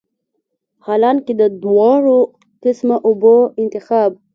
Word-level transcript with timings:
حالانکه 0.85 1.33
د 1.41 1.43
دواړو 1.63 2.17
قسمه 2.63 2.97
اوبو 3.07 3.35
انتخاب 3.61 4.11